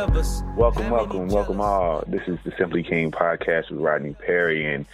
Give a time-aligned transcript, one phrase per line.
[0.00, 0.42] of us?
[0.56, 2.02] Welcome, welcome, welcome all.
[2.06, 4.86] This is the Simply King podcast with Rodney Perry, and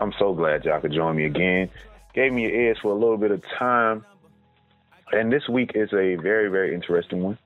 [0.00, 1.70] I'm so glad y'all could join me again.
[2.14, 4.04] Gave me your ears for a little bit of time,
[5.12, 7.38] and this week is a very, very interesting one.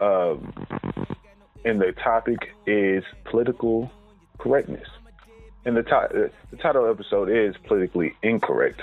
[0.00, 0.54] Um,
[1.64, 3.90] and the topic is political
[4.38, 4.86] correctness.
[5.64, 8.80] And the, to- the title of the episode is politically incorrect.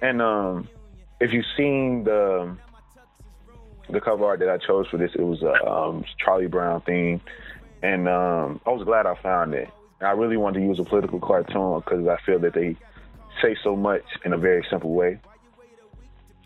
[0.00, 0.68] And um,
[1.20, 2.56] if you've seen the
[3.90, 7.20] the cover art that I chose for this, it was a um, Charlie Brown theme,
[7.82, 9.68] and um, I was glad I found it.
[10.00, 12.76] I really wanted to use a political cartoon because I feel that they
[13.42, 15.18] say so much in a very simple way.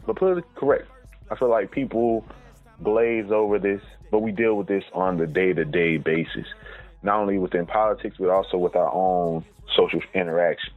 [0.06, 0.88] But politically correct,
[1.30, 2.24] I feel like people
[2.82, 6.46] glaze over this, but we deal with this on the day-to-day basis,
[7.02, 9.44] not only within politics but also with our own
[9.76, 10.76] social interactions.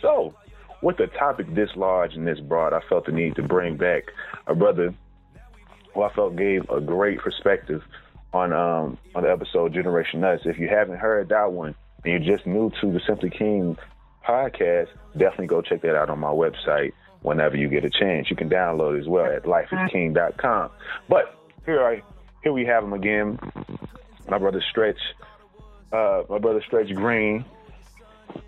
[0.00, 0.34] So,
[0.82, 4.04] with a topic this large and this broad, I felt the need to bring back
[4.46, 4.94] a brother
[5.94, 7.82] who I felt gave a great perspective
[8.32, 10.42] on um, on the episode Generation Nuts.
[10.44, 13.76] If you haven't heard that one and you're just new to the Simply King
[14.26, 18.28] podcast, definitely go check that out on my website whenever you get a chance.
[18.28, 20.70] You can download it as well at lifeisking.com.
[21.08, 22.02] But here I
[22.42, 23.38] here we have him again,
[24.28, 25.00] my brother Stretch,
[25.92, 27.44] uh, my brother Stretch Green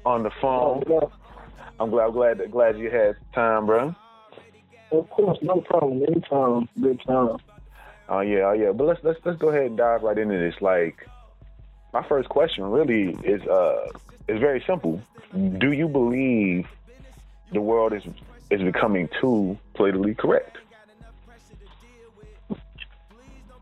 [0.04, 0.82] on the phone.
[1.78, 3.94] I'm glad glad glad you had time, bro.
[4.92, 6.02] Of course, no problem.
[6.02, 7.38] Anytime, good time.
[8.08, 8.72] Oh yeah, oh yeah.
[8.72, 10.54] But let's let's let's go ahead and dive right into this.
[10.60, 11.08] Like,
[11.92, 13.88] my first question really is uh
[14.28, 15.00] is very simple.
[15.32, 16.66] Do you believe
[17.52, 18.04] the world is
[18.50, 20.58] is becoming too politically correct?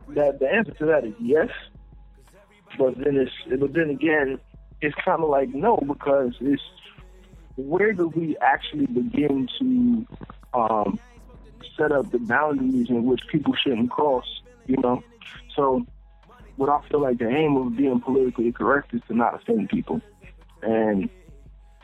[0.09, 1.49] That the answer to that is yes,
[2.79, 4.39] but then it's but then again,
[4.83, 6.63] it's kind of like no because it's
[7.57, 10.07] where do we actually begin to
[10.53, 10.99] um,
[11.77, 14.43] set up the boundaries in which people shouldn't cross?
[14.67, 15.03] You know,
[15.55, 15.87] so
[16.57, 20.01] what I feel like the aim of being politically correct is to not offend people,
[20.63, 21.11] and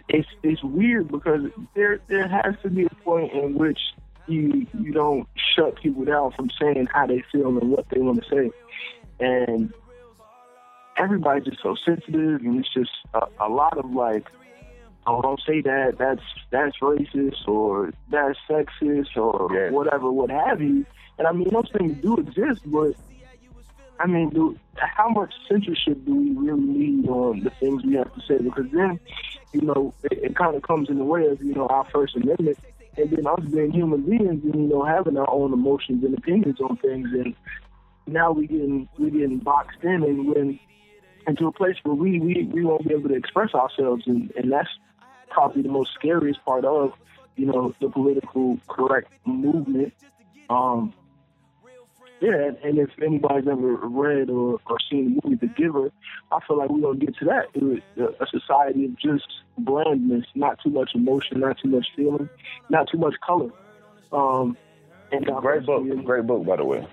[0.08, 1.42] it's it's weird because
[1.74, 3.78] there there has to be a point in which
[4.26, 8.22] you you don't shut people down from saying how they feel and what they want
[8.22, 8.50] to say,
[9.18, 9.72] and
[10.96, 14.28] everybody's just so sensitive, and it's just a, a lot of like,
[15.10, 19.70] oh, don't say that, that's that's racist or that's sexist or Yeah.
[19.70, 20.86] whatever, what have you.
[21.18, 22.94] And I mean, those things do exist, but
[23.98, 28.12] I mean, do, how much censorship do we really need on the things we have
[28.14, 28.38] to say?
[28.38, 28.98] Because then,
[29.52, 32.16] you know, it, it kind of comes in the way of, you know, our First
[32.16, 32.58] Amendment,
[32.96, 36.60] and then us being human beings and, you know, having our own emotions and opinions
[36.60, 37.08] on things.
[37.12, 37.34] And
[38.06, 40.58] now we getting we getting boxed in and when
[41.26, 44.04] into a place where we, we, we won't be able to express ourselves.
[44.06, 44.68] And, and that's
[45.30, 46.92] probably the most scariest part of,
[47.36, 49.92] you know, the political correct movement.
[50.48, 50.92] Um,
[52.20, 55.90] yeah, and, if anybody's ever read or, or seen the movie The Giver,
[56.30, 57.46] I feel like we're going to get to that.
[57.54, 59.26] It was a society of just
[59.56, 62.28] blandness, not too much emotion, not too much feeling,
[62.68, 63.50] not too much color.
[64.12, 64.56] Um,
[65.12, 66.86] and Great book, great book by the way.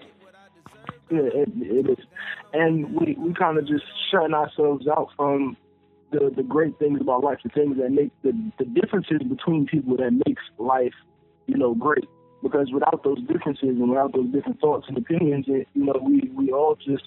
[1.11, 2.05] Yeah, it, it is.
[2.53, 5.57] And we, we kind of just shutting ourselves out from
[6.11, 9.97] the, the great things about life, the things that make the, the differences between people
[9.97, 10.93] that makes life,
[11.47, 12.07] you know, great.
[12.43, 16.29] Because without those differences and without those different thoughts and opinions, it, you know, we,
[16.35, 17.03] we all just,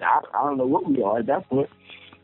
[0.00, 1.70] I, I don't know what we are at that point.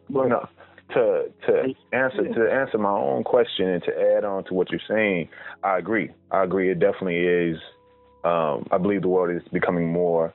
[0.08, 0.48] But No,
[0.94, 4.80] to to answer to answer my own question and to add on to what you're
[4.88, 5.28] saying,
[5.62, 6.10] I agree.
[6.30, 6.70] I agree.
[6.70, 7.58] It definitely is.
[8.24, 10.34] Um, I believe the world is becoming more,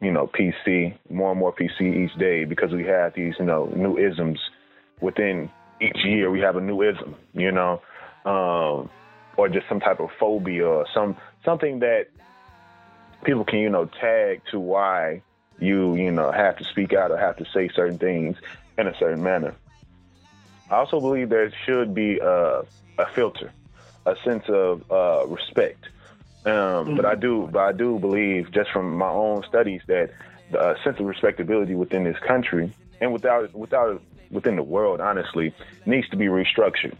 [0.00, 3.66] you know, PC, more and more PC each day because we have these, you know,
[3.74, 4.38] new isms
[5.00, 6.30] within each year.
[6.30, 7.82] We have a new ism, you know,
[8.24, 8.90] um,
[9.36, 12.08] or just some type of phobia or some something that
[13.24, 15.22] people can, you know, tag to why
[15.58, 18.36] you, you know, have to speak out or have to say certain things
[18.76, 19.54] in a certain manner.
[20.70, 22.62] I also believe there should be a,
[22.98, 23.52] a filter,
[24.04, 25.88] a sense of uh, respect.
[26.46, 30.10] Um, But I do, but I do believe, just from my own studies, that
[30.50, 34.00] the uh, sense of respectability within this country and without without
[34.30, 35.52] within the world, honestly,
[35.86, 36.94] needs to be restructured.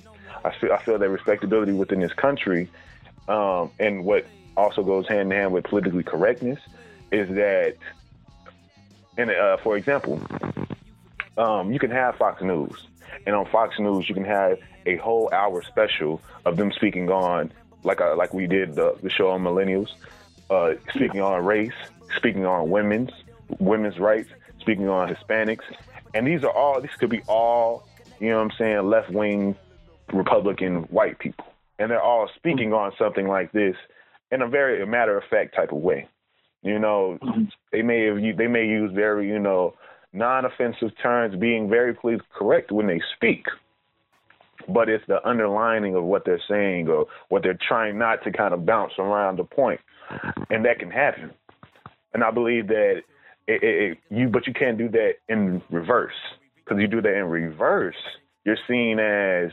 [0.44, 2.69] I feel I feel that respectability within this country,
[3.28, 4.26] um, and what
[4.56, 6.58] also goes hand in hand with politically correctness,
[7.12, 7.76] is that,
[9.16, 10.20] and uh, for example,
[11.38, 12.87] um, you can have Fox News,
[13.26, 17.52] and on Fox News you can have a whole hour special of them speaking on,
[17.86, 19.88] like uh, like we did the, the show on millennials,
[20.50, 21.72] uh, speaking on race,
[22.16, 23.10] speaking on women's
[23.58, 24.28] women's rights,
[24.60, 25.64] speaking on Hispanics,
[26.12, 27.88] and these are all these could be all
[28.20, 29.56] you know what I'm saying left wing
[30.12, 31.46] Republican white people,
[31.78, 33.76] and they're all speaking on something like this
[34.30, 36.08] in a very matter of fact type of way.
[36.62, 37.18] You know,
[37.70, 39.74] they may have they may use very you know
[40.12, 43.46] non-offensive terms, being very politically correct when they speak.
[44.68, 48.52] But it's the underlining of what they're saying or what they're trying not to kind
[48.52, 49.80] of bounce around the point,
[50.50, 51.30] and that can happen.
[52.14, 53.02] And I believe that
[53.46, 56.14] it, it, it, you, but you can't do that in reverse
[56.64, 57.96] because you do that in reverse,
[58.44, 59.50] you're seen as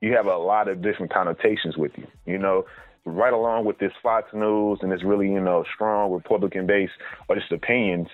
[0.00, 2.06] you have a lot of different connotations with you.
[2.26, 2.64] You know,
[3.04, 6.90] right along with this Fox News and this really, you know, strong Republican base
[7.28, 8.08] or just opinions,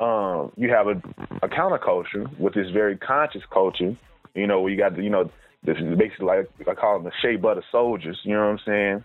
[0.00, 1.02] um, you have a,
[1.44, 3.96] a counterculture with this very conscious culture,
[4.34, 5.30] you know, you got, you know,
[5.64, 9.04] this is basically like, I call them the shea butter soldiers, you know what I'm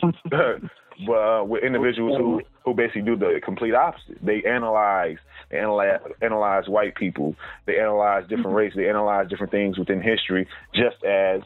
[0.00, 0.14] saying?
[0.30, 0.70] but
[1.06, 4.18] uh, with individuals who, who basically do the complete opposite.
[4.22, 5.18] They analyze,
[5.50, 7.36] they analyze, analyze white people.
[7.66, 8.76] They analyze different races.
[8.76, 11.42] They analyze different things within history, just as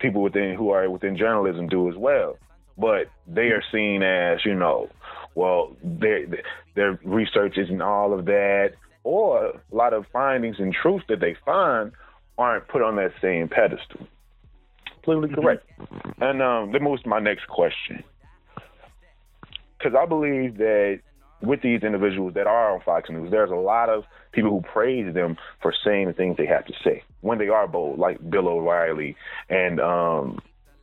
[0.00, 2.36] people within who are within journalism do as well.
[2.76, 4.88] But they are seen as, you know,
[5.34, 6.26] well, their
[6.74, 8.72] their research isn't all of that,
[9.04, 11.92] or a lot of findings and truths that they find
[12.38, 14.06] aren't put on that same pedestal.
[15.02, 15.68] Completely correct.
[16.20, 18.04] And um, that moves to my next question
[19.78, 21.00] because I believe that
[21.40, 25.14] with these individuals that are on Fox News, there's a lot of people who praise
[25.14, 28.48] them for saying the things they have to say when they are bold, like Bill
[28.48, 29.16] O'Reilly
[29.48, 30.40] and um,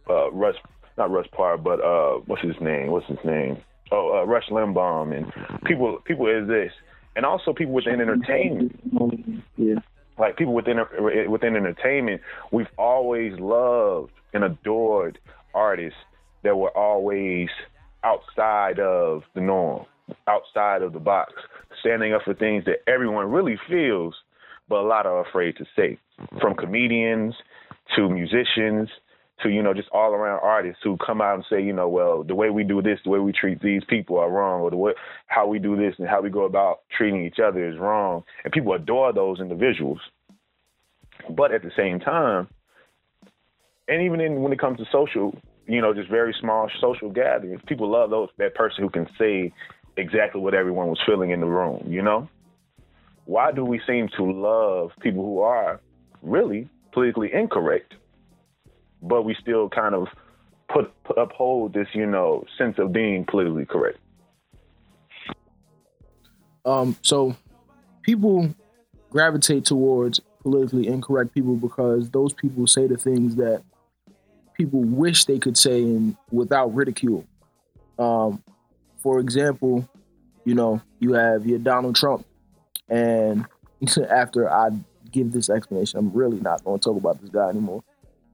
[0.09, 0.55] uh, Russ,
[0.97, 2.87] not Russ Parr, but uh, what's his name?
[2.87, 3.57] What's his name?
[3.91, 6.71] Oh, uh, Rush Limbaugh and people, people is this,
[7.15, 8.79] and also people within entertainment.
[9.57, 9.75] Yeah.
[10.17, 10.77] Like people within
[11.29, 12.21] within entertainment,
[12.51, 15.19] we've always loved and adored
[15.53, 15.99] artists
[16.43, 17.49] that were always
[18.03, 19.85] outside of the norm,
[20.27, 21.33] outside of the box,
[21.79, 24.13] standing up for things that everyone really feels,
[24.69, 25.97] but a lot are afraid to say.
[26.19, 26.39] Mm-hmm.
[26.39, 27.33] From comedians
[27.95, 28.89] to musicians
[29.43, 32.23] to, you know, just all around artists who come out and say, you know, well,
[32.23, 34.77] the way we do this, the way we treat these people are wrong, or the
[34.77, 34.93] way
[35.27, 38.23] how we do this and how we go about treating each other is wrong.
[38.43, 39.99] And people adore those individuals.
[41.29, 42.47] But at the same time,
[43.87, 45.35] and even in when it comes to social
[45.67, 47.61] you know, just very small social gatherings.
[47.67, 49.51] People love those that person who can say
[49.97, 52.27] exactly what everyone was feeling in the room, you know?
[53.25, 55.79] Why do we seem to love people who are
[56.21, 57.95] really politically incorrect,
[59.07, 60.07] but we still kind of
[60.67, 63.99] put, uphold this, you know, sense of being politically correct?
[66.65, 67.35] Um, so
[68.01, 68.53] people
[69.09, 73.63] gravitate towards politically incorrect people because those people say the things that
[74.53, 77.25] people wish they could say in, without ridicule.
[77.99, 78.43] Um,
[78.97, 79.87] for example,
[80.43, 82.25] you know, you have your Donald Trump,
[82.89, 83.45] and
[84.09, 84.69] after I
[85.11, 87.83] give this explanation, I'm really not going to talk about this guy anymore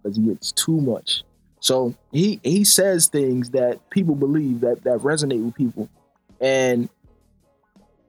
[0.02, 1.24] because he gets too much.
[1.60, 5.90] So he he says things that people believe that that resonate with people,
[6.40, 6.90] and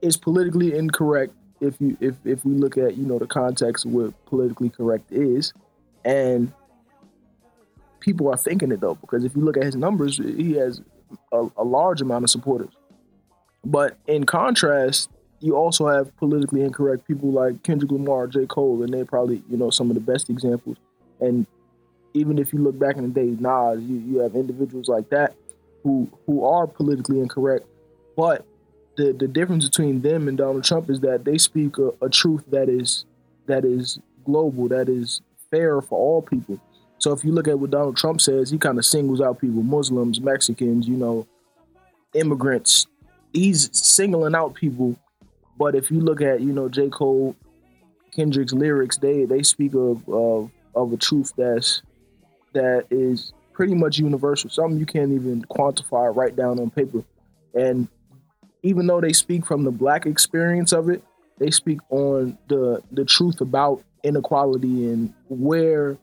[0.01, 3.91] it's politically incorrect if you if if we look at you know the context of
[3.91, 5.53] what politically correct is,
[6.03, 6.51] and
[7.99, 10.81] people are thinking it though, because if you look at his numbers, he has
[11.31, 12.73] a, a, large amount of supporters.
[13.63, 18.45] But in contrast, you also have politically incorrect people like Kendrick Lamar, J.
[18.45, 20.77] Cole, and they're probably, you know, some of the best examples.
[21.21, 21.47] And
[22.13, 25.35] even if you look back in the day, Nas, you, you have individuals like that
[25.83, 27.65] who who are politically incorrect.
[28.15, 28.45] But
[28.95, 32.43] the, the difference between them and Donald Trump is that they speak a, a truth
[32.51, 33.05] that is
[33.47, 36.59] that is global, that is fair for all people.
[36.99, 39.61] So if you look at what Donald Trump says, he kind of singles out people,
[39.61, 41.27] Muslims, Mexicans, you know,
[42.13, 42.87] immigrants.
[43.33, 44.95] He's singling out people.
[45.57, 46.89] But if you look at, you know, J.
[46.89, 47.35] Cole,
[48.15, 51.81] Kendrick's lyrics, they they speak of of, of a truth that's
[52.53, 54.49] that is pretty much universal.
[54.49, 57.03] Something you can't even quantify right down on paper.
[57.53, 57.87] And
[58.63, 61.03] even though they speak from the black experience of it,
[61.39, 65.97] they speak on the the truth about inequality and where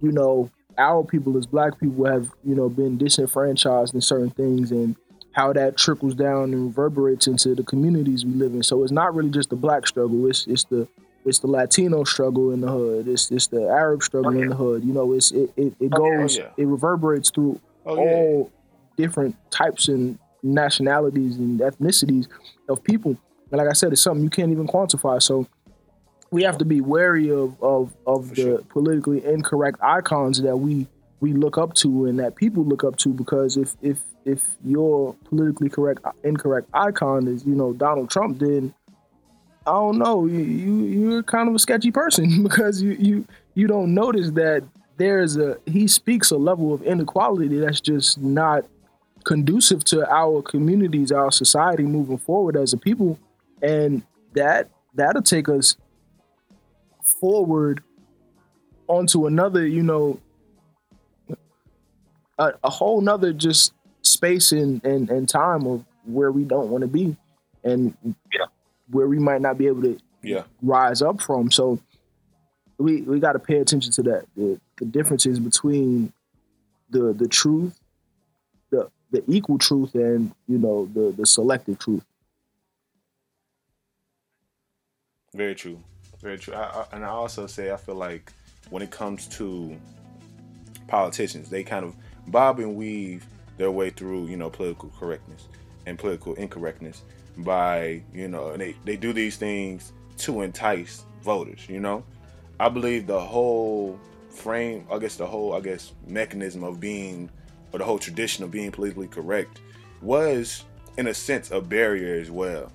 [0.00, 4.70] you know, our people as black people have, you know, been disenfranchised in certain things
[4.70, 4.96] and
[5.32, 8.62] how that trickles down and reverberates into the communities we live in.
[8.62, 10.86] So it's not really just the black struggle, it's it's the
[11.28, 14.42] it's the Latino struggle in the hood, it's it's the Arab struggle Oh, yeah.
[14.42, 14.82] in the hood.
[14.84, 16.48] You know, it's it it, it Oh, yeah, oh, goes yeah.
[16.56, 18.00] it reverberates through Oh, yeah.
[18.10, 18.52] all
[18.96, 22.26] different types and nationalities and ethnicities
[22.68, 23.16] of people.
[23.50, 25.22] And like I said, it's something you can't even quantify.
[25.22, 25.46] So
[26.30, 28.58] we have to be wary of of, of For the sure.
[28.68, 30.86] politically incorrect icons that we
[31.20, 35.14] we look up to and that people look up to because if if if your
[35.24, 38.74] politically correct incorrect icon is you know Donald Trump then
[39.68, 40.24] I don't know.
[40.26, 44.64] You, you you're kind of a sketchy person because you you you don't notice that
[44.96, 48.64] there's a he speaks a level of inequality that's just not
[49.24, 53.18] conducive to our communities, our society moving forward as a people,
[53.60, 55.76] and that that'll take us
[57.20, 57.82] forward
[58.86, 60.18] onto another, you know,
[62.38, 66.88] a, a whole nother just space and, and, time of where we don't want to
[66.88, 67.16] be.
[67.64, 67.94] And
[68.32, 68.46] Yeah.
[68.90, 70.44] Where we might not be able to Yeah.
[70.62, 71.50] rise up from.
[71.50, 71.78] So
[72.78, 74.26] we we got to pay attention to that.
[74.36, 76.12] The, the differences between
[76.90, 77.78] the the truth,
[78.70, 82.04] the the equal truth, and you know the the selective truth.
[85.34, 85.78] Very true.
[86.20, 86.54] Very true.
[86.54, 88.32] I, I, and I also say I feel like
[88.70, 89.76] when it comes to
[90.88, 91.94] politicians, they kind of
[92.28, 93.26] bob and weave
[93.56, 95.48] their way through, you know, political correctness
[95.86, 97.02] and political incorrectness
[97.38, 102.04] by, you know, and they, they do these things to entice voters, you know.
[102.60, 103.98] I believe the whole
[104.30, 107.30] frame, I guess the whole, I guess, mechanism of being,
[107.72, 109.60] or the whole tradition of being politically correct
[110.02, 110.64] was,
[110.96, 112.72] in a sense, a barrier as well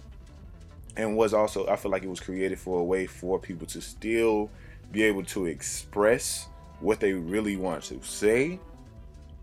[0.96, 3.82] and was also I feel like it was created for a way for people to
[3.82, 4.50] still
[4.92, 6.48] be able to express
[6.80, 8.60] what they really want to say,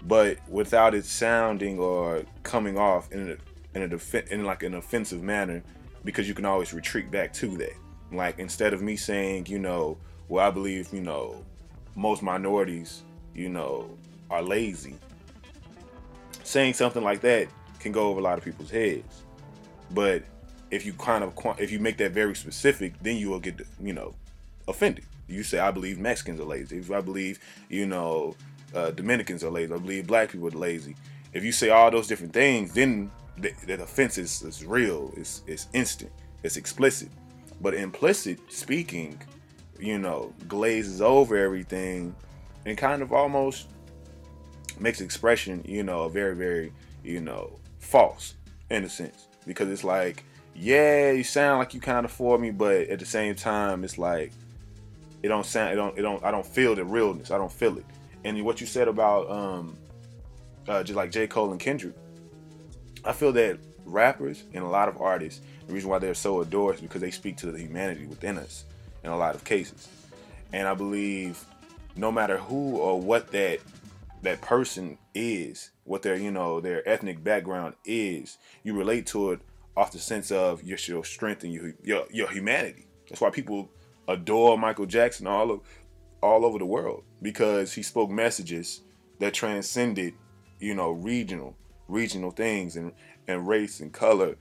[0.02, 3.36] but without it sounding or coming off in a
[3.74, 5.62] in a defen in like an offensive manner,
[6.04, 7.74] because you can always retreat back to that.
[8.12, 9.98] Like instead of me saying, you know,
[10.28, 11.44] well I believe you know
[11.94, 13.02] most minorities,
[13.34, 13.90] you know,
[14.30, 14.94] are lazy.
[16.44, 17.48] Saying something like that
[17.78, 19.22] can go over a lot of people's heads,
[19.92, 20.22] but
[20.70, 23.92] if you kind of if you make that very specific, then you will get you
[23.92, 24.14] know
[24.68, 25.04] offended.
[25.28, 26.78] You say I believe Mexicans are lazy.
[26.78, 28.34] If I believe you know
[28.74, 30.96] uh, Dominicans are lazy, I believe black people are lazy.
[31.32, 33.10] If you say all those different things, then
[33.40, 35.12] the, offense is, is real.
[35.16, 36.12] It's it's instant.
[36.42, 37.08] It's explicit.
[37.60, 39.20] But implicit speaking,
[39.78, 42.14] you know, glazes over everything
[42.66, 43.68] and kind of almost
[44.78, 46.72] makes expression, you know, very very
[47.04, 48.34] you know false
[48.70, 52.50] in a sense because it's like yeah, you sound like you kind of for me,
[52.50, 54.32] but at the same time, it's like
[55.22, 57.30] it don't sound, it don't, it don't, I don't feel the realness.
[57.30, 57.84] I don't feel it.
[58.24, 59.76] And what you said about um,
[60.68, 61.26] uh, just like J.
[61.26, 61.94] Cole and Kendrick,
[63.04, 66.76] I feel that rappers and a lot of artists, the reason why they're so adored
[66.76, 68.64] is because they speak to the humanity within us
[69.02, 69.88] in a lot of cases.
[70.52, 71.44] And I believe
[71.96, 73.60] no matter who or what that
[74.22, 79.40] that person is, what their you know their ethnic background is, you relate to it
[79.76, 82.86] off the sense of your, your strength and your, your your humanity.
[83.08, 83.70] That's why people
[84.08, 85.60] adore Michael Jackson all of,
[86.22, 88.82] all over the world because he spoke messages
[89.20, 90.14] that transcended,
[90.58, 91.56] you know, regional
[91.90, 92.92] regional things and
[93.28, 94.36] and race and color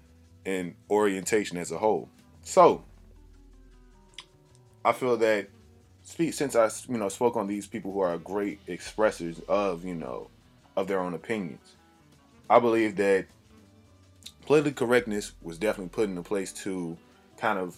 [0.46, 2.10] and orientation as a whole.
[2.42, 2.84] So
[4.84, 5.50] I feel that
[6.04, 10.30] since I you know spoke on these people who are great expressors of you know
[10.76, 11.76] of their own opinions.
[12.50, 13.28] I believe that
[14.46, 16.98] political correctness was definitely put into place to
[17.38, 17.78] kind of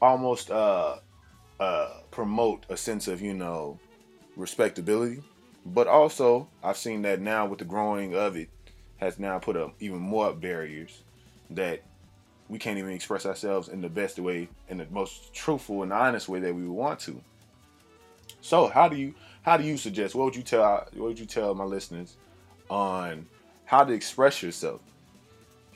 [0.00, 0.96] almost uh,
[1.60, 3.78] uh, promote a sense of you know
[4.36, 5.22] respectability,
[5.64, 8.48] but also I've seen that now with the growing of it
[8.98, 11.02] has now put up even more barriers
[11.50, 11.82] that
[12.48, 16.28] we can't even express ourselves in the best way, in the most truthful and honest
[16.28, 17.20] way that we would want to.
[18.40, 20.14] So how do you how do you suggest?
[20.14, 22.16] What would you tell what would you tell my listeners
[22.68, 23.26] on
[23.64, 24.80] how to express yourself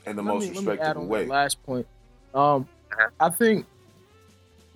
[0.05, 1.25] in the Let most me- let me add respectable on way?
[1.27, 1.87] Last point.
[2.33, 2.67] Um,
[3.19, 3.65] I think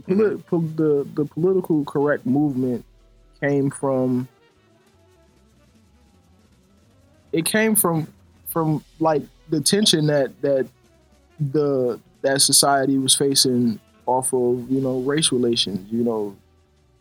[0.07, 2.83] po- the the political correct movement
[3.39, 4.27] came from
[7.31, 8.07] it came from
[8.47, 10.67] from like the tension that that
[11.39, 16.35] the that society was facing off of you know race relations you know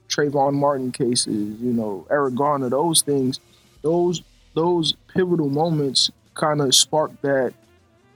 [0.09, 3.41] Trayvon Martin cases you know Eric Garner those things
[3.83, 4.23] those
[4.55, 7.53] those pivotal moments kind of sparked that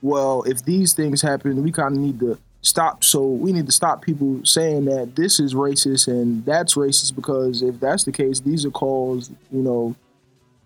[0.02, 3.04] well if these things happen we kind of need to stop.
[3.04, 7.62] So we need to stop people saying that this is racist and that's racist because
[7.62, 9.94] if that's the case these are calls you know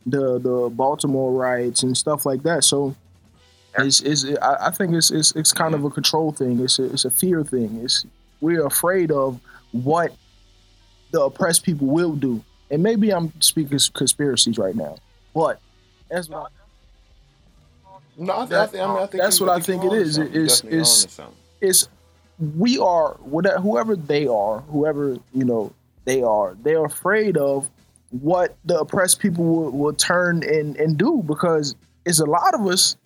[0.07, 2.64] the the Baltimore riots and stuff like that.
[2.64, 2.95] So
[3.78, 6.61] it's, it's I, I think it's, it's it's kind of a control thing.
[6.61, 7.81] It's a, it's a fear thing.
[7.83, 8.05] It's
[8.40, 9.40] we're afraid of
[9.73, 10.12] what
[11.11, 12.43] the oppressed people will do.
[12.71, 14.97] And maybe I'm speaking conspiracies right now
[15.35, 15.61] but
[16.11, 16.50] that's what
[17.87, 19.85] I, No, I, th- I, That- think, I, mean, I think that's what I think
[19.85, 20.19] it is.
[20.19, 21.07] It is- is-
[21.61, 21.88] it's
[22.57, 25.73] we are whatever whoever they are, whoever you know
[26.05, 26.57] they are.
[26.62, 27.69] They're afraid of
[28.10, 31.74] what the oppressed people will, will turn and and do because
[32.04, 32.96] it's a lot of us.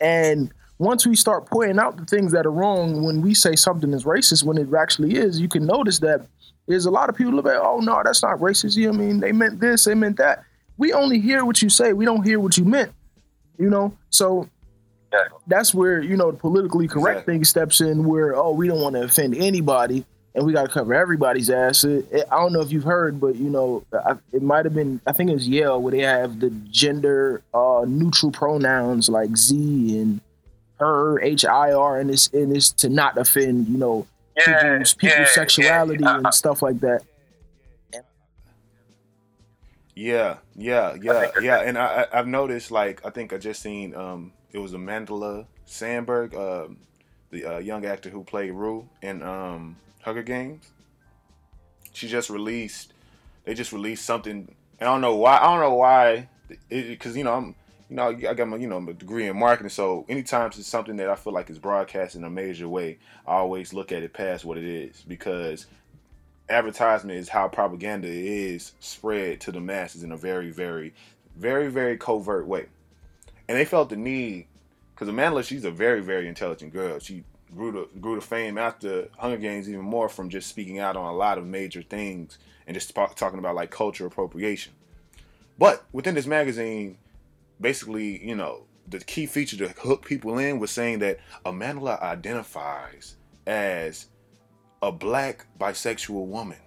[0.00, 3.92] And once we start pointing out the things that are wrong, when we say something
[3.92, 6.26] is racist, when it actually is, you can notice that
[6.66, 8.76] there's a lot of people that oh no, that's not racist.
[8.76, 9.20] You know I mean?
[9.20, 10.44] They meant this, they meant that.
[10.76, 11.92] We only hear what you say.
[11.92, 12.92] We don't hear what you meant.
[13.58, 14.48] You know, so
[15.46, 17.34] that's where you know the politically correct exactly.
[17.34, 18.04] thing steps in.
[18.04, 21.84] Where oh, we don't want to offend anybody, and we got to cover everybody's ass.
[21.84, 24.74] It, it, I don't know if you've heard, but you know, I, it might have
[24.74, 25.00] been.
[25.06, 29.98] I think it was Yale where they have the gender uh, neutral pronouns like Z
[29.98, 30.20] and
[30.78, 34.06] hir, H I R, and it's and it's to not offend you know
[34.36, 36.18] yeah, people's people's yeah, sexuality yeah.
[36.18, 37.02] and stuff like that.
[39.96, 41.60] Yeah, yeah, yeah, yeah.
[41.60, 46.32] And I, I've noticed, like, I think I just seen, um, it was Amandla Stenberg,
[46.32, 46.72] uh,
[47.30, 50.70] the uh, young actor who played Rue and um, Hunger Games.
[51.92, 52.92] She just released,
[53.44, 54.54] they just released something.
[54.80, 55.38] I don't know why.
[55.38, 56.28] I don't know why,
[56.68, 57.54] because you know I'm,
[57.88, 59.70] you know, I got my, you know, my degree in marketing.
[59.70, 63.34] So anytime it's something that I feel like is broadcast in a major way, I
[63.34, 65.66] always look at it past what it is because
[66.48, 70.94] advertisement is how propaganda is spread to the masses in a very, very,
[71.36, 72.66] very, very covert way.
[73.48, 74.46] And they felt the need
[74.94, 77.00] because Amanda, she's a very, very intelligent girl.
[77.00, 80.96] She grew to grew to fame after Hunger Games even more from just speaking out
[80.96, 84.72] on a lot of major things and just talking about like culture appropriation.
[85.58, 86.98] But within this magazine,
[87.60, 93.16] basically, you know, the key feature to hook people in was saying that Amanda identifies
[93.46, 94.06] as
[94.82, 96.58] a black bisexual woman.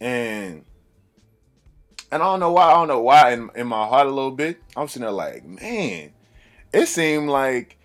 [0.00, 0.64] And
[2.12, 4.30] and I don't know why, I don't know why in, in my heart a little
[4.30, 6.12] bit, I'm sitting there like, man,
[6.72, 7.76] it seemed like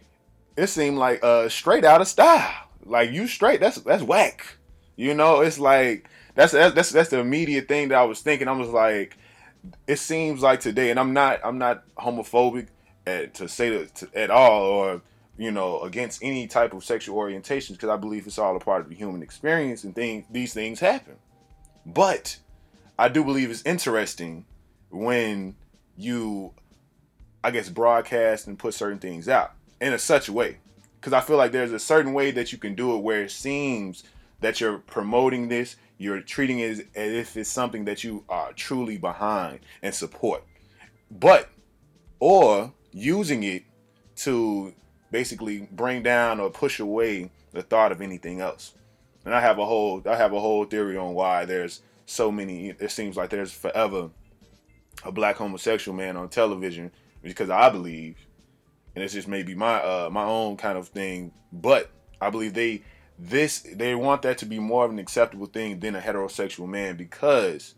[0.59, 2.53] it seemed like uh straight out of style.
[2.83, 4.57] Like you straight, that's that's whack.
[4.95, 8.47] You know, it's like that's that's that's, the immediate thing that I was thinking.
[8.47, 9.17] I was like,
[9.87, 12.67] it seems like today, and I'm not I'm not homophobic
[13.07, 15.01] at, to say that to, at all, or
[15.37, 18.81] you know, against any type of sexual orientation because I believe it's all a part
[18.81, 21.15] of the human experience and things these things happen.
[21.85, 22.37] But
[22.97, 24.45] I do believe it's interesting
[24.89, 25.55] when
[25.95, 26.53] you
[27.43, 30.57] I guess broadcast and put certain things out in a such way.
[31.01, 33.31] Cuz I feel like there's a certain way that you can do it where it
[33.31, 34.03] seems
[34.41, 38.53] that you're promoting this, you're treating it as, as if it's something that you are
[38.53, 40.43] truly behind and support.
[41.11, 41.49] But
[42.19, 43.63] or using it
[44.17, 44.73] to
[45.11, 48.73] basically bring down or push away the thought of anything else.
[49.25, 52.69] And I have a whole I have a whole theory on why there's so many
[52.79, 54.09] it seems like there's forever
[55.03, 58.17] a black homosexual man on television because I believe
[58.95, 61.89] and it's just maybe my uh my own kind of thing, but
[62.21, 62.83] I believe they
[63.17, 66.95] this they want that to be more of an acceptable thing than a heterosexual man
[66.95, 67.75] because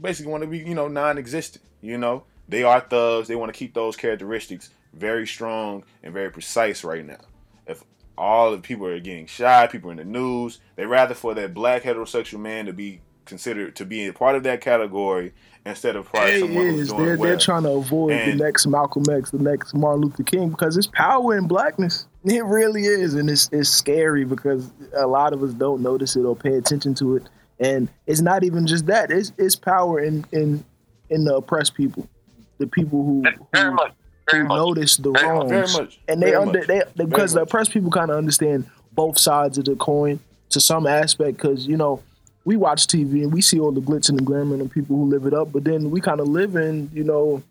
[0.00, 2.24] basically want to be, you know, non-existent, you know?
[2.48, 7.04] They are thugs, they want to keep those characteristics very strong and very precise right
[7.04, 7.20] now.
[7.66, 7.82] If
[8.18, 11.82] all the people are getting shot, people in the news, they rather for that black
[11.82, 15.32] heterosexual man to be considered to be a part of that category
[15.66, 16.74] instead of part of someone is.
[16.74, 17.28] who's doing they're, well.
[17.28, 20.76] They're trying to avoid and, the next Malcolm X, the next Martin Luther King, because
[20.76, 22.06] it's power in blackness.
[22.26, 26.22] It really is, and it's it's scary because a lot of us don't notice it
[26.22, 27.24] or pay attention to it.
[27.60, 30.64] And it's not even just that; it's it's power in in
[31.10, 32.08] in the oppressed people,
[32.56, 33.76] the people who, who
[34.30, 36.66] who notice the very wrongs, very much, and they under much.
[36.66, 40.86] they because the oppressed people kind of understand both sides of the coin to some
[40.86, 41.36] aspect.
[41.36, 42.02] Because you know,
[42.44, 44.96] we watch TV and we see all the glitz and the glamour and the people
[44.96, 47.42] who live it up, but then we kind of live in you know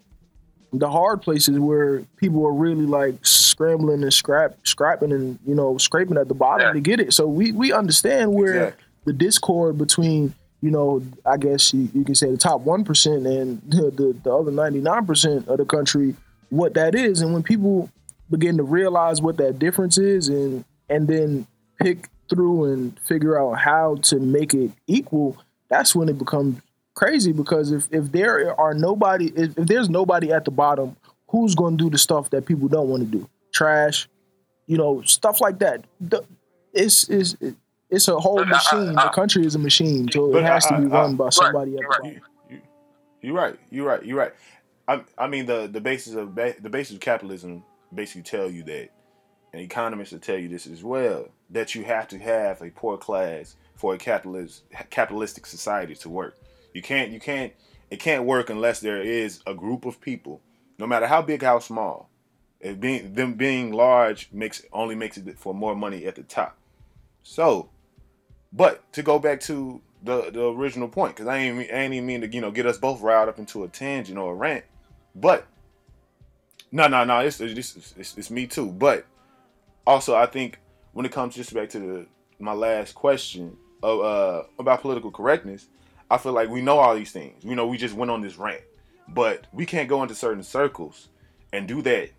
[0.72, 5.78] the hard places where people are really like scrambling and scrap scrapping and you know
[5.78, 6.74] scraping at the bottom yeah.
[6.74, 7.14] to get it.
[7.14, 8.84] So we we understand where exactly.
[9.06, 13.28] the discord between you know, I guess you, you, can say the top one percent
[13.28, 16.16] and the, the, the other ninety nine percent of the country
[16.50, 17.22] what that is.
[17.22, 17.90] And when people
[18.30, 21.48] begin to realize what that difference is and and then
[21.82, 25.38] pick through and figure out how to make it equal,
[25.70, 26.62] that's when it becomes
[26.94, 30.96] crazy because if, if there are nobody if, if there's nobody at the bottom,
[31.28, 33.30] who's gonna do the stuff that people don't want to do?
[33.52, 34.08] Trash,
[34.68, 35.86] you know, stuff like that.
[36.00, 36.24] The,
[36.74, 37.36] it's it's
[37.90, 38.94] it's a whole machine.
[38.94, 41.88] The country is a machine, so it has to be run by somebody at the
[41.88, 42.22] bottom.
[43.22, 43.56] You're right.
[43.70, 44.04] You're right.
[44.04, 44.34] You're right.
[44.88, 48.90] I, I mean the the basis of the basis of capitalism basically tell you that,
[49.54, 52.98] and economists will tell you this as well that you have to have a poor
[52.98, 56.36] class for a capitalist capitalistic society to work.
[56.74, 57.54] You can't you can't
[57.92, 60.42] it can't work unless there is a group of people,
[60.80, 62.10] no matter how big how small.
[62.60, 66.58] It being them being large makes only makes it for more money at the top.
[67.22, 67.70] So,
[68.52, 72.08] but to go back to the the original point, because I ain't I ain't even
[72.08, 74.64] mean to you know get us both riled up into a tangent or a rant.
[75.14, 75.46] But
[76.72, 78.72] no, no, no, it's, it's, it's, it's me too.
[78.72, 79.06] But
[79.86, 80.60] also, I think
[80.94, 82.08] when it comes just back to the
[82.40, 85.68] my last question of uh, about political correctness,
[86.10, 87.44] I feel like we know all these things.
[87.44, 88.62] You know, we just went on this rant.
[89.08, 91.10] But we can't go into certain circles
[91.52, 92.10] and do that.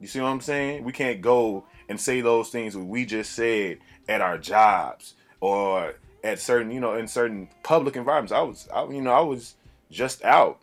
[0.00, 0.84] You see what I'm saying?
[0.84, 6.38] We can't go and say those things we just said at our jobs or at
[6.38, 8.32] certain, you know, in certain public environments.
[8.32, 9.54] I was, I, you know, I was
[9.90, 10.60] just out.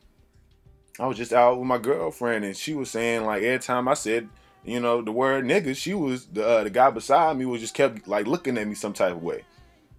[1.00, 3.94] I was just out with my girlfriend, and she was saying like every time I
[3.94, 4.30] said,
[4.64, 7.74] you know, the word nigga, she was the uh, the guy beside me was just
[7.74, 9.44] kept like looking at me some type of way.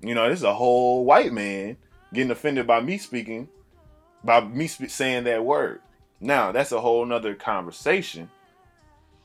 [0.01, 1.77] You know, this is a whole white man
[2.13, 3.49] getting offended by me speaking,
[4.23, 5.81] by me sp- saying that word.
[6.21, 8.31] Now that's a whole nother conversation.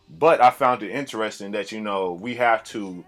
[0.09, 3.03] But I found it interesting that you know we have to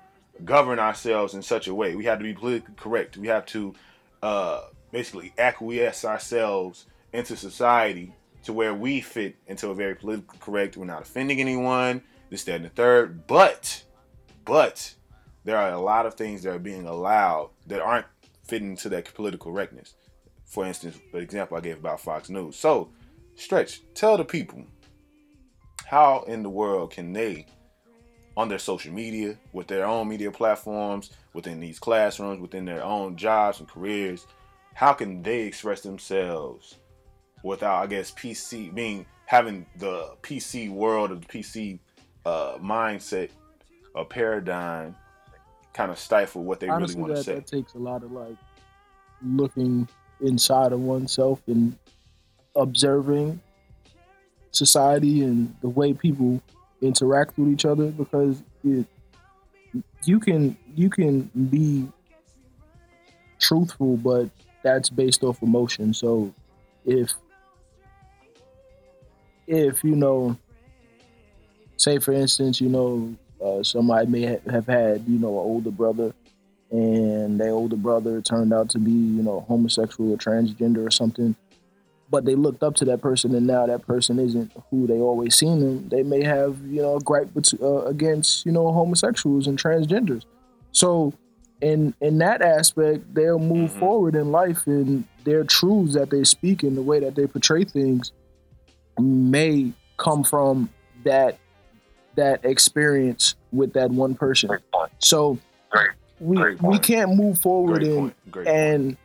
[0.46, 1.96] govern ourselves in such a way.
[1.96, 3.18] We have to be politically correct.
[3.18, 3.74] We have to
[4.22, 8.14] uh, basically acquiesce ourselves into society
[8.44, 10.78] to where we fit into a very politically correct.
[10.78, 12.04] We're not offending anyone.
[12.30, 13.28] This, that, and the third.
[13.28, 13.84] But,
[14.46, 14.94] but
[15.44, 18.06] there are a lot of things that are being allowed that aren't
[18.46, 19.96] fitting to that political correctness.
[20.46, 22.56] For instance, the example I gave about Fox News.
[22.56, 22.90] So,
[23.36, 24.66] Stretch, tell the people
[25.86, 27.46] how in the world can they
[28.36, 33.18] on their social media, with their own media platforms, within these classrooms, within their own
[33.18, 34.28] jobs and careers,
[34.74, 36.78] how can they express themselves
[37.44, 41.80] without, I guess, PC being having the PC world of the PC
[42.30, 43.32] uh, mindset
[43.96, 44.96] or paradigm
[45.74, 47.36] kind of stifle what they Honestly, really want to say.
[47.36, 48.36] That takes a lot of like
[49.24, 49.88] looking
[50.22, 51.76] inside of oneself and
[52.56, 53.42] observing
[54.52, 56.42] society and the way people
[56.82, 58.86] interact with each other because it,
[60.04, 61.88] you can you can be
[63.40, 64.30] truthful but
[64.64, 66.34] that's based off emotion so
[66.86, 67.14] if
[69.48, 70.38] if you know
[71.80, 75.72] say for instance you know uh, somebody may ha- have had you know an older
[75.72, 76.14] brother
[76.72, 81.36] and their older brother turned out to be you know homosexual or transgender or something
[82.12, 85.36] but they looked up to that person and now that person isn't who they always
[85.36, 87.30] seen them they may have you know a gripe
[87.62, 90.26] uh, against you know homosexuals and transgenders
[90.72, 91.14] so
[91.62, 93.80] in in that aspect they'll move Mhm.
[93.80, 97.64] forward in life and their truths that they speak and the way that they portray
[97.64, 98.12] things
[99.00, 100.70] may come from
[101.04, 101.38] that
[102.20, 104.50] that experience with that one person
[105.00, 105.38] so
[105.72, 105.90] Great.
[106.20, 108.32] we Great we can't move forward Great and point.
[108.32, 108.58] Great point.
[108.58, 108.98] and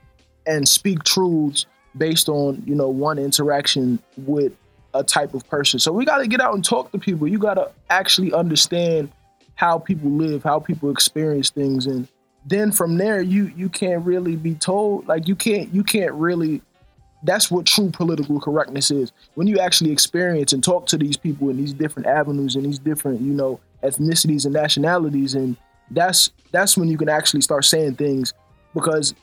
[0.47, 4.53] and speak truths based on you know one interaction with
[4.95, 7.39] a type of person so we got to get out and talk to people you
[7.39, 9.11] got to actually understand
[9.55, 12.09] how people live how people experience things and
[12.47, 16.61] then from there you you can't really be told like you can't you can't really
[17.25, 19.13] that's what true political correctness is.
[19.35, 22.79] When you actually experience and talk to these people in these different avenues and these
[22.79, 25.57] different you know ethnicities and nationalities and
[25.91, 28.33] that's that's when you can actually start saying things
[28.75, 29.15] because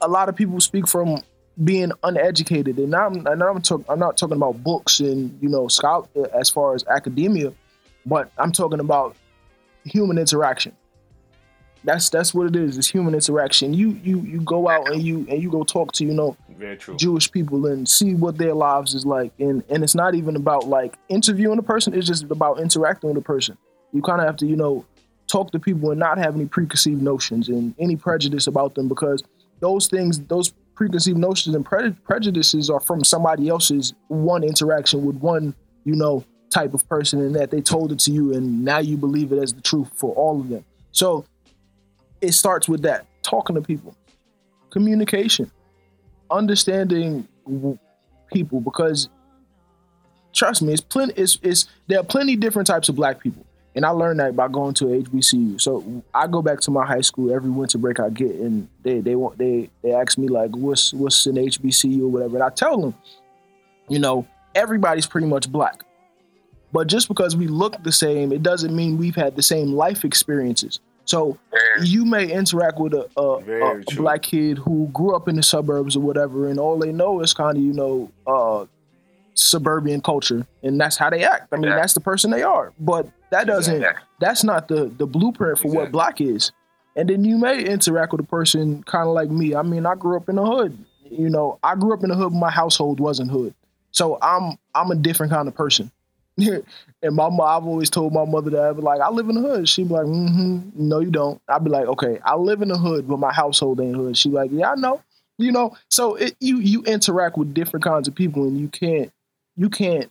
[0.00, 1.22] a lot of people speak from
[1.62, 2.78] being uneducated.
[2.78, 5.66] And I'm and I'm, talk, I'm not talking about books and you know
[6.34, 7.52] as far as academia
[8.06, 9.16] but I'm talking about
[9.84, 10.76] human interaction
[11.84, 15.26] that's that's what it is it's human interaction you you you go out and you
[15.28, 16.36] and you go talk to you know
[16.96, 19.32] Jewish people and see what their lives is like.
[19.38, 23.18] And and it's not even about like interviewing a person, it's just about interacting with
[23.18, 23.56] a person.
[23.92, 24.84] You kind of have to, you know,
[25.26, 29.22] talk to people and not have any preconceived notions and any prejudice about them because
[29.60, 35.16] those things, those preconceived notions and pre- prejudices are from somebody else's one interaction with
[35.16, 38.78] one, you know, type of person and that they told it to you and now
[38.78, 40.64] you believe it as the truth for all of them.
[40.92, 41.24] So
[42.24, 43.94] it starts with that, talking to people,
[44.70, 45.50] communication
[46.30, 47.26] understanding
[48.32, 49.08] people because
[50.32, 51.14] trust me, it's plenty.
[51.14, 54.48] It's, it's there are plenty different types of black people, and I learned that by
[54.48, 55.60] going to HBCU.
[55.60, 59.00] So I go back to my high school every winter break I get, and they
[59.00, 62.50] they want they they ask me like, what's what's an HBCU or whatever, and I
[62.50, 62.94] tell them,
[63.88, 65.84] you know, everybody's pretty much black.
[66.72, 70.04] But just because we look the same, it doesn't mean we've had the same life
[70.04, 70.80] experiences.
[71.06, 71.36] So
[71.82, 75.42] you may interact with a, a, a, a black kid who grew up in the
[75.42, 78.64] suburbs or whatever, and all they know is kind of you know uh,
[79.34, 81.48] suburban culture, and that's how they act.
[81.52, 81.76] I mean, Yeah.
[81.76, 82.72] that's the person they are.
[82.78, 83.76] But that doesn't.
[83.76, 84.04] Exactly.
[84.20, 86.52] That's not the the blueprint for what black is.
[86.96, 89.54] And then you may interact with a person kind of like me.
[89.56, 90.78] I mean, I grew up in the hood.
[91.10, 92.30] You know, I grew up in the hood.
[92.32, 93.52] but My household wasn't hood,
[93.90, 95.90] so I'm I'm a different kind of person.
[97.02, 99.68] and my mom, I've always told my mother that like, I live in the hood.
[99.68, 101.40] She'd be like, mm-hmm, no, you don't.
[101.48, 104.16] I'd be like, okay, I live in the hood, but my household ain't hood.
[104.16, 105.02] She'd be like, yeah, I know.
[105.36, 109.12] You know, so it, you you interact with different kinds of people, and you can't
[109.56, 110.10] you can't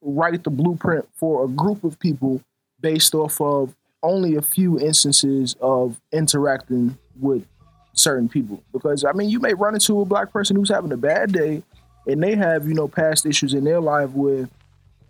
[0.00, 2.40] write the blueprint for a group of people
[2.80, 7.44] based off of only a few instances of interacting with
[7.94, 8.62] certain people.
[8.72, 11.64] Because I mean, you may run into a black person who's having a bad day,
[12.06, 14.48] and they have you know past issues in their life where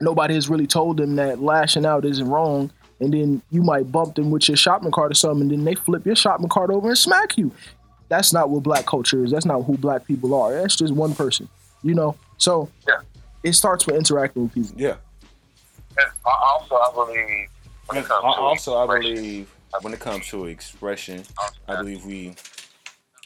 [0.04, 4.14] nobody has really told them that lashing out isn't wrong and then you might bump
[4.14, 6.88] them with your shopping cart or something and then they flip your shopping cart over
[6.88, 7.50] and smack you
[8.08, 11.14] that's not what black culture is that's not who black people are that's just one
[11.14, 11.48] person
[11.82, 13.00] you know so Yeah.
[13.42, 14.96] it starts with interacting with people Yeah.
[15.96, 17.48] And also, I believe
[17.86, 18.40] when it Al- comes to
[18.72, 21.22] Also, I believe when it comes to expression,
[21.68, 22.34] I believe we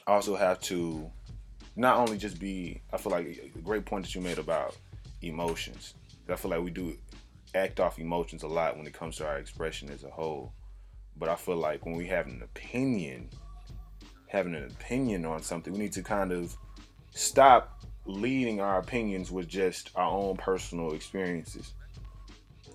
[0.07, 1.11] also have to
[1.77, 2.83] not only just be.
[2.93, 4.77] I feel like a great point that you made about
[5.23, 5.95] emotions.
[6.31, 6.97] I feel like we do
[7.55, 10.53] act off emotions a lot when it comes to our expression as a whole.
[11.17, 13.31] But I feel like when we have an opinion,
[14.29, 16.57] having an opinion on something, we need to kind of
[17.11, 21.75] stop leading our opinions with just our own personal experiences.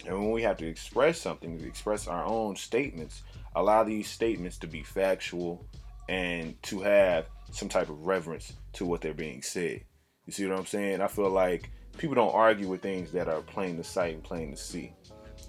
[0.05, 3.23] And when we have to express something, express our own statements,
[3.55, 5.65] allow these statements to be factual
[6.09, 9.81] and to have some type of reverence to what they're being said.
[10.25, 11.01] You see what I'm saying?
[11.01, 14.51] I feel like people don't argue with things that are plain to sight and plain
[14.51, 14.93] to see.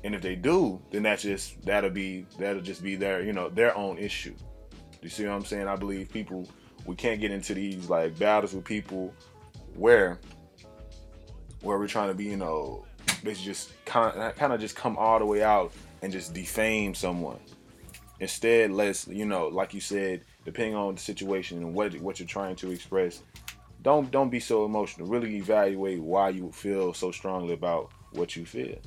[0.02, 3.48] And if they do, then that's just that'll be that'll just be their you know
[3.48, 4.34] their own issue.
[5.02, 5.68] You see what I'm saying?
[5.68, 6.48] I believe people
[6.86, 9.14] we can't get into these like battles with people
[9.74, 10.20] where
[11.62, 12.84] where we're trying to be you know
[13.22, 17.40] basically just kind kind of just come all the way out and just defame someone.
[18.20, 22.28] Instead, let's you know, like you said, depending on the situation and what what you're
[22.28, 23.22] trying to express,
[23.84, 25.06] don't don't be so emotional.
[25.06, 28.78] Really evaluate why you feel so strongly about what you feel,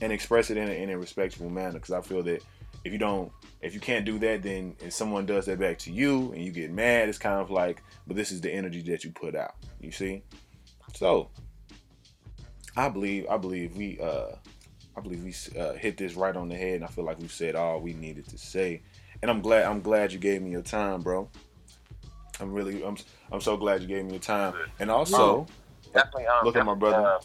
[0.00, 1.74] and express it in a, in a respectful manner.
[1.74, 2.42] Because I feel that
[2.84, 5.92] if you don't, if you can't do that, then if someone does that back to
[5.92, 9.04] you and you get mad, it's kind of like, but this is the energy that
[9.04, 9.54] you put out.
[9.78, 10.22] You see,
[10.94, 11.30] so
[12.76, 14.36] I believe I believe we uh
[14.96, 17.30] I believe we uh, hit this right on the head, and I feel like we've
[17.30, 18.82] said all we needed to say.
[19.20, 21.28] And I'm glad I'm glad you gave me your time, bro.
[22.40, 22.96] I'm really I'm
[23.32, 24.54] I'm so glad you gave me your time.
[24.78, 25.46] And also
[25.92, 26.96] definitely, um, look at my brother.
[27.06, 27.20] Uh,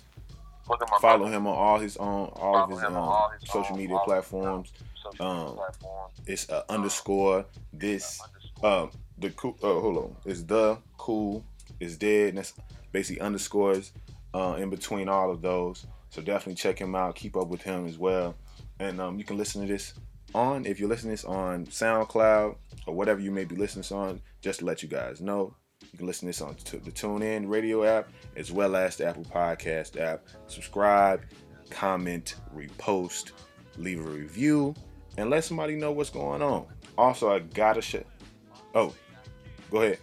[0.70, 1.36] look at my follow brother.
[1.36, 4.74] him on all his own all of his um, all his social own- media platforms.
[5.04, 6.14] social um, media platforms.
[6.28, 8.82] It's uh, underscore this Underscore.
[8.82, 11.44] um the cool uh, hold on it's the cool
[11.80, 12.54] is dead and that's
[12.92, 13.92] basically underscores
[14.34, 17.86] uh, in between all of those so definitely check him out keep up with him
[17.88, 18.36] as well
[18.80, 19.94] and um, you can listen to this
[20.36, 24.22] on if you're listening this on soundcloud or whatever you may be listening this on
[24.42, 25.56] just to let you guys know
[25.92, 29.24] you can listen to this on the TuneIn radio app as well as the Apple
[29.24, 30.26] Podcast app.
[30.48, 31.22] Subscribe,
[31.70, 33.32] comment, repost,
[33.78, 34.76] leave a review,
[35.18, 36.66] and let somebody know what's going on.
[36.98, 38.08] Also, I gotta shit.
[38.74, 38.94] Oh,
[39.72, 40.00] go ahead.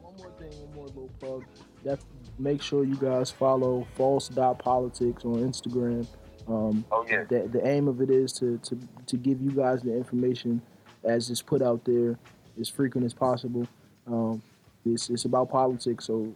[0.00, 1.44] One more thing, one more little plug.
[1.84, 2.00] That
[2.38, 6.06] make sure you guys follow false dot politics on Instagram.
[6.48, 7.24] Um, Oh yeah.
[7.24, 10.60] the, the aim of it is to, to to give you guys the information
[11.04, 12.18] as it's put out there
[12.60, 13.66] as frequent as possible.
[14.06, 14.42] Um,
[14.84, 16.34] it's, it's about politics, so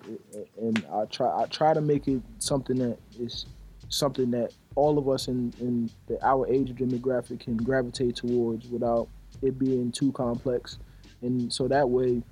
[0.60, 3.46] and I try I try to make it something that is
[3.88, 9.08] something that all of us in, in the, our age demographic can gravitate towards without
[9.42, 10.78] it being too complex,
[11.22, 12.22] and so that way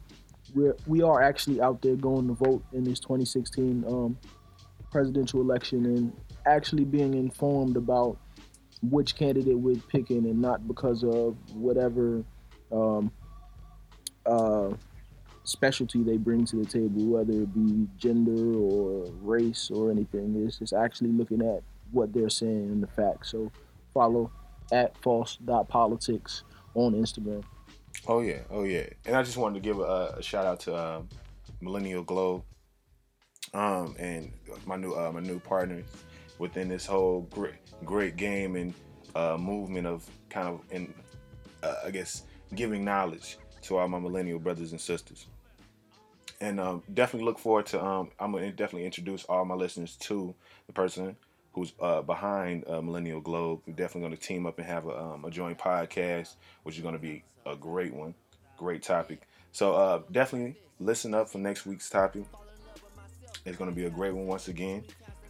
[0.55, 4.17] we're we are actually out there going to vote in this 2016 um,
[4.93, 6.13] presidential election and
[6.47, 8.19] actually being informed about
[8.91, 12.23] which candidate we're picking and not because of whatever
[12.73, 13.11] um,
[14.27, 14.71] uh,
[15.45, 20.51] specialty they bring to the table, whether it be gender or race or anything.
[20.61, 23.31] It's actually looking at what they're saying and the facts.
[23.31, 23.51] So
[23.93, 24.31] follow
[24.73, 27.45] at false.politics on Instagram.
[28.07, 28.87] Oh yeah, oh yeah.
[29.07, 31.09] And I just wanted to give a, a shout out to um,
[31.61, 32.43] Millennial Globe,
[33.55, 34.33] um, and
[34.67, 35.85] my new uh, my new partners
[36.39, 38.75] within this whole great great game and
[39.15, 40.93] uh, movement of kind of in
[41.63, 42.23] uh, I guess
[42.55, 45.27] giving knowledge to all my millennial brothers and sisters.
[46.41, 50.35] And um, definitely look forward to um, I'm gonna definitely introduce all my listeners to
[50.67, 51.17] the person
[51.55, 53.63] who's uh, behind uh, Millennial Globe.
[53.67, 56.83] We're definitely going to team up and have a, um, a joint podcast, which is
[56.83, 58.15] going to be a great one,
[58.59, 59.29] great topic.
[59.53, 62.25] So uh, definitely listen up for next week's topic.
[63.47, 64.85] It's going to be a great one once again.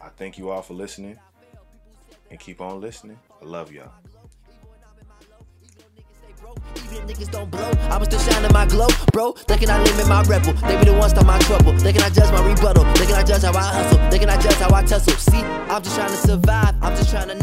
[0.05, 1.17] I thank you all for listening
[2.29, 3.17] and keep on listening.
[3.41, 3.91] I love y'all.
[6.75, 7.71] Even niggas don't blow.
[7.89, 9.35] I was still shining my glow, bro.
[9.47, 10.53] They cannot limit my rebel.
[10.53, 11.73] They be the ones my trouble.
[11.73, 12.83] They cannot judge my rebuttal.
[12.93, 14.09] They cannot judge how I hustle.
[14.11, 15.15] They cannot judge how I tussle.
[15.15, 16.75] See, I'm just trying to survive.
[16.83, 17.34] I'm just trying to